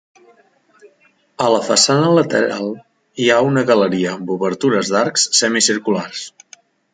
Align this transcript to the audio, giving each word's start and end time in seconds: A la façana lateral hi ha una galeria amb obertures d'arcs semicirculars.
A 1.47 1.49
la 1.55 1.59
façana 1.67 2.07
lateral 2.19 2.71
hi 3.25 3.29
ha 3.29 3.37
una 3.49 3.65
galeria 3.73 4.15
amb 4.15 4.33
obertures 4.37 4.91
d'arcs 4.97 5.27
semicirculars. 5.43 6.25